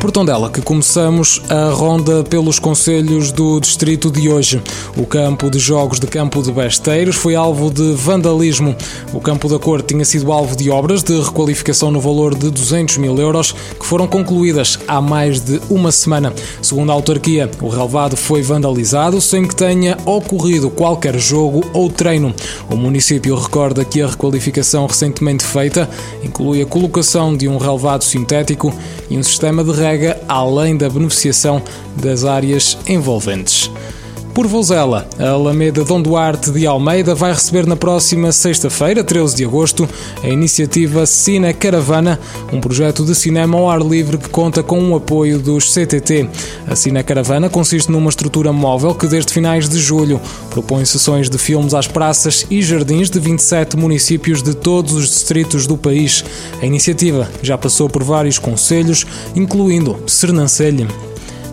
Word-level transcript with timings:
por 0.00 0.12
Tondela 0.12 0.48
que 0.48 0.60
começamos 0.60 1.42
a 1.48 1.70
ronda 1.70 2.22
pelos 2.22 2.58
conselhos 2.58 3.32
do 3.32 3.58
distrito 3.58 4.10
de 4.10 4.28
hoje. 4.28 4.62
O 4.96 5.04
campo 5.04 5.50
de 5.50 5.58
jogos 5.58 5.98
de 5.98 6.06
Campo 6.06 6.40
de 6.42 6.52
Besteiros 6.52 7.16
foi 7.16 7.34
alvo 7.34 7.70
de 7.70 7.92
vandalismo. 7.94 8.76
O 9.12 9.20
campo 9.20 9.48
da 9.48 9.58
cor 9.58 9.82
tinha 9.82 10.04
sido 10.04 10.32
alvo 10.32 10.56
de 10.56 10.70
obras 10.70 11.02
de 11.02 11.20
requalificação 11.20 11.90
no 11.90 12.00
valor 12.00 12.34
de 12.34 12.50
200 12.50 12.98
mil 12.98 13.16
euros 13.18 13.52
que 13.52 13.84
foram 13.84 14.06
concluídas 14.06 14.78
há 14.86 15.00
mais 15.00 15.40
de 15.40 15.60
uma 15.68 15.90
semana. 15.90 16.32
Segundo 16.62 16.90
a 16.90 16.94
autarquia, 16.94 17.50
o 17.60 17.68
relevado 17.68 18.16
foi 18.16 18.40
vandalizado 18.40 19.20
sem 19.20 19.46
que 19.46 19.56
tenha 19.56 19.96
ocorrido 20.04 20.70
qualquer 20.70 21.18
jogo 21.18 21.64
ou 21.72 21.90
treino. 21.90 22.32
O 22.70 22.76
município 22.76 23.34
recorda 23.34 23.84
que 23.84 24.00
a 24.00 24.06
requalificação 24.06 24.86
recentemente 24.86 25.44
feita 25.44 25.88
inclui 26.22 26.62
a 26.62 26.66
colocação 26.66 27.36
de 27.36 27.48
um 27.48 27.58
relevado 27.58 28.04
sintético 28.04 28.72
e 29.10 29.16
um 29.16 29.22
sistema 29.22 29.64
de 29.64 29.72
além 30.28 30.76
da 30.76 30.88
beneficiação 30.88 31.62
das 31.96 32.24
áreas 32.24 32.76
envolventes. 32.86 33.70
Por 34.38 34.46
Vozela, 34.46 35.08
a 35.18 35.30
Alameda 35.30 35.82
Dom 35.82 36.00
Duarte 36.00 36.52
de 36.52 36.64
Almeida 36.64 37.12
vai 37.12 37.32
receber 37.32 37.66
na 37.66 37.74
próxima 37.74 38.30
sexta-feira, 38.30 39.02
13 39.02 39.34
de 39.34 39.44
agosto, 39.44 39.88
a 40.22 40.28
iniciativa 40.28 41.04
Cine 41.06 41.52
Caravana, 41.52 42.20
um 42.52 42.60
projeto 42.60 43.04
de 43.04 43.16
cinema 43.16 43.58
ao 43.58 43.68
ar 43.68 43.82
livre 43.82 44.16
que 44.16 44.28
conta 44.28 44.62
com 44.62 44.92
o 44.92 44.94
apoio 44.94 45.40
dos 45.40 45.74
CTT. 45.74 46.28
A 46.68 46.76
Cine 46.76 47.02
Caravana 47.02 47.50
consiste 47.50 47.90
numa 47.90 48.10
estrutura 48.10 48.52
móvel 48.52 48.94
que, 48.94 49.08
desde 49.08 49.32
finais 49.32 49.68
de 49.68 49.80
julho, 49.80 50.20
propõe 50.50 50.84
sessões 50.84 51.28
de 51.28 51.36
filmes 51.36 51.74
às 51.74 51.88
praças 51.88 52.46
e 52.48 52.62
jardins 52.62 53.10
de 53.10 53.18
27 53.18 53.76
municípios 53.76 54.40
de 54.40 54.54
todos 54.54 54.92
os 54.92 55.08
distritos 55.08 55.66
do 55.66 55.76
país. 55.76 56.24
A 56.62 56.64
iniciativa 56.64 57.28
já 57.42 57.58
passou 57.58 57.88
por 57.88 58.04
vários 58.04 58.38
conselhos, 58.38 59.04
incluindo 59.34 59.96
Sernancelho. 60.06 60.86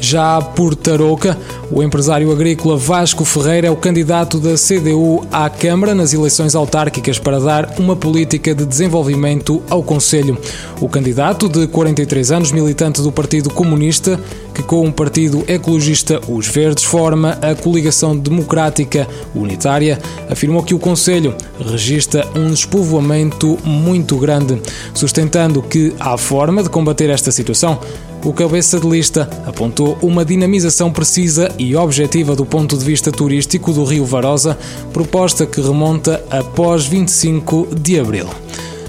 Já 0.00 0.40
por 0.40 0.74
Tarouca, 0.74 1.36
o 1.70 1.82
empresário 1.82 2.32
agrícola 2.32 2.76
Vasco 2.76 3.24
Ferreira 3.24 3.68
é 3.68 3.70
o 3.70 3.76
candidato 3.76 4.40
da 4.40 4.54
CDU 4.54 5.24
à 5.30 5.48
Câmara 5.48 5.94
nas 5.94 6.12
eleições 6.12 6.56
autárquicas 6.56 7.18
para 7.18 7.38
dar 7.38 7.74
uma 7.78 7.94
política 7.94 8.52
de 8.52 8.66
desenvolvimento 8.66 9.62
ao 9.70 9.80
Conselho. 9.80 10.36
O 10.80 10.88
candidato, 10.88 11.48
de 11.48 11.68
43 11.68 12.32
anos, 12.32 12.50
militante 12.50 13.00
do 13.00 13.12
Partido 13.12 13.50
Comunista, 13.50 14.20
que 14.52 14.64
com 14.64 14.84
o 14.84 14.92
Partido 14.92 15.44
Ecologista 15.46 16.20
Os 16.28 16.48
Verdes 16.48 16.82
forma 16.82 17.38
a 17.40 17.54
Coligação 17.54 18.16
Democrática 18.16 19.06
Unitária, 19.32 19.98
afirmou 20.28 20.64
que 20.64 20.74
o 20.74 20.78
Conselho 20.78 21.36
registra 21.64 22.26
um 22.34 22.50
despovoamento 22.50 23.56
muito 23.64 24.16
grande, 24.16 24.60
sustentando 24.92 25.62
que 25.62 25.94
há 26.00 26.18
forma 26.18 26.64
de 26.64 26.68
combater 26.68 27.10
esta 27.10 27.30
situação 27.30 27.78
o 28.24 28.34
cabeça 28.34 28.78
de 28.78 28.86
lista 28.86 29.30
apontou 29.46 29.96
uma 30.02 30.26
dinamização 30.26 30.92
precisa 30.92 31.50
e 31.60 31.76
objetiva 31.76 32.34
do 32.34 32.46
ponto 32.46 32.76
de 32.76 32.84
vista 32.84 33.12
turístico 33.12 33.70
do 33.70 33.84
Rio 33.84 34.06
Varosa, 34.06 34.58
proposta 34.94 35.44
que 35.44 35.60
remonta 35.60 36.24
após 36.30 36.86
25 36.86 37.68
de 37.78 38.00
abril. 38.00 38.26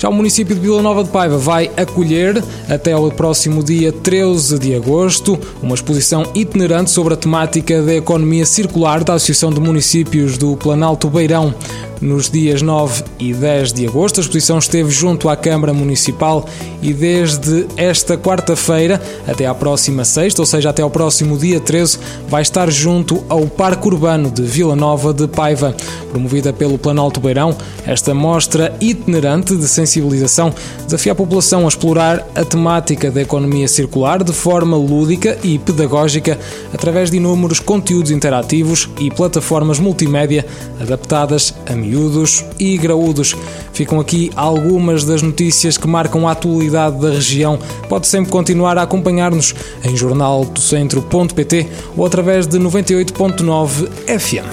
Já 0.02 0.10
o 0.10 0.14
município 0.14 0.56
de 0.56 0.62
Vila 0.62 0.82
Nova 0.82 1.04
de 1.04 1.12
Paiva 1.12 1.38
vai 1.38 1.70
acolher, 1.78 2.44
até 2.68 2.94
ao 2.94 3.12
próximo 3.12 3.62
dia 3.62 3.92
13 3.92 4.58
de 4.58 4.74
agosto, 4.74 5.38
uma 5.62 5.76
exposição 5.76 6.24
itinerante 6.34 6.90
sobre 6.90 7.14
a 7.14 7.18
temática 7.18 7.84
da 7.84 7.94
economia 7.94 8.44
circular 8.46 9.04
da 9.04 9.14
Associação 9.14 9.52
de 9.52 9.60
Municípios 9.60 10.40
do 10.40 10.56
Planalto 10.56 11.08
Beirão. 11.08 11.54
Nos 12.02 12.32
dias 12.32 12.64
9 12.64 13.04
e 13.20 13.32
10 13.32 13.74
de 13.74 13.88
agosto, 13.88 14.20
a 14.20 14.22
exposição 14.22 14.58
esteve 14.58 14.90
junto 14.90 15.30
à 15.30 15.36
Câmara 15.36 15.72
Municipal 15.72 16.48
e 16.82 16.94
desde 16.94 17.68
esta 17.78 18.18
quarta-feira 18.18 19.00
até 19.28 19.46
à 19.46 19.54
próxima 19.54 20.04
sexta, 20.04 20.42
ou 20.42 20.46
seja, 20.48 20.72
até 20.72 20.82
ao 20.82 20.90
próximo 20.90 21.38
dia 21.38 21.60
13, 21.60 22.00
vai 22.28 22.42
estar 22.42 22.72
junto 22.72 23.24
ao 23.30 23.46
Parque 23.46 23.88
Urbano 23.88 24.32
de 24.32 24.42
Vila 24.42 24.76
Nova 24.76 25.14
de 25.14 25.28
Paiva. 25.28 25.76
Promovida 26.10 26.52
pelo 26.52 26.80
Planalto 26.80 27.20
Beirão, 27.20 27.56
esta 27.86 28.16
mostra 28.16 28.76
itinerante 28.82 29.56
de 29.56 29.68
sensibilização 29.68 30.52
desafia 30.84 31.12
a 31.12 31.16
população 31.16 31.66
a 31.66 31.68
explorar 31.68 32.28
a 32.34 32.44
temática 32.44 33.12
da 33.12 33.22
economia 33.22 33.68
circular 33.68 34.24
de 34.24 34.34
forma 34.34 34.76
lúdica 34.76 35.38
e 35.44 35.60
pedagógica 35.60 36.38
através 36.74 37.12
de 37.12 37.18
inúmeros 37.18 37.60
conteúdos 37.60 38.10
interativos 38.10 38.90
e 39.00 39.12
plataformas 39.12 39.80
multimédia 39.80 40.46
adaptadas 40.82 41.54
a 41.70 41.76
miúdos 41.92 42.46
e 42.58 42.78
graúdos. 42.78 43.36
Ficam 43.74 44.00
aqui 44.00 44.32
algumas 44.36 45.04
das 45.04 45.22
notícias 45.22 45.78
que 45.78 45.88
marcam 45.88 46.28
a 46.28 46.32
atualidade 46.32 47.00
da 47.00 47.10
região. 47.10 47.60
Pode 47.90 48.08
sempre 48.08 48.32
continuar 48.32 48.78
a 48.78 48.84
acompanhar-nos 48.84 49.54
em 49.84 49.96
jornaldocentro.pt 49.96 51.68
ou 51.98 52.06
através 52.06 52.48
de 52.48 52.58
98.9 52.58 53.90
FM. 54.20 54.48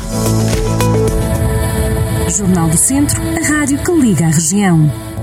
Jornal 2.28 2.68
do 2.68 2.76
Centro, 2.76 3.20
a 3.20 3.48
rádio 3.48 3.78
que 3.78 3.92
liga 3.92 4.26
a 4.26 4.30
região. 4.30 5.17